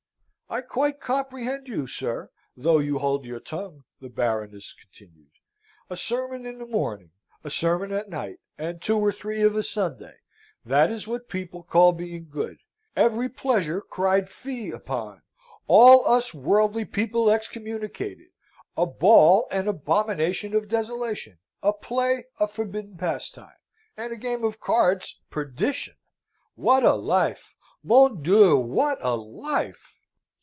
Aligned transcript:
"I 0.53 0.59
quite 0.59 0.99
comprehend 0.99 1.69
you, 1.69 1.87
sir, 1.87 2.29
though 2.57 2.79
you 2.79 2.99
hold 2.99 3.23
your 3.23 3.39
tongue," 3.39 3.85
the 4.01 4.09
Baroness 4.09 4.73
continued. 4.73 5.31
"A 5.89 5.95
sermon 5.95 6.45
in 6.45 6.57
the 6.59 6.65
morning: 6.65 7.11
a 7.41 7.49
sermon 7.49 7.93
at 7.93 8.09
night: 8.09 8.41
and 8.57 8.81
two 8.81 8.99
or 8.99 9.13
three 9.13 9.43
of 9.43 9.55
a 9.55 9.63
Sunday. 9.63 10.15
That 10.65 10.91
is 10.91 11.07
what 11.07 11.29
people 11.29 11.63
call 11.63 11.93
being 11.93 12.27
good. 12.27 12.57
Every 12.97 13.29
pleasure 13.29 13.79
cried 13.79 14.29
fie 14.29 14.69
upon; 14.73 15.21
all 15.67 16.05
us 16.05 16.33
worldly 16.33 16.83
people 16.83 17.31
excommunicated; 17.31 18.31
a 18.75 18.85
ball 18.85 19.47
an 19.51 19.69
abomination 19.69 20.53
of 20.53 20.67
desolation; 20.67 21.39
a 21.63 21.71
play 21.71 22.25
a 22.41 22.45
forbidden 22.49 22.97
pastime; 22.97 23.55
and 23.95 24.11
a 24.11 24.17
game 24.17 24.43
of 24.43 24.59
cards 24.59 25.21
perdition! 25.29 25.95
What 26.55 26.83
a 26.83 26.95
life! 26.95 27.55
Mon 27.85 28.21
Dieu, 28.21 28.57
what 28.57 28.97
a 28.99 29.15
life!" 29.15 29.99